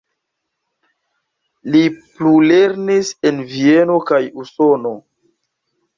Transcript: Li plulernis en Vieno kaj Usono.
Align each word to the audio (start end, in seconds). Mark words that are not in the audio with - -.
Li 1.75 1.83
plulernis 2.21 3.13
en 3.31 3.45
Vieno 3.55 4.01
kaj 4.11 4.21
Usono. 4.45 4.95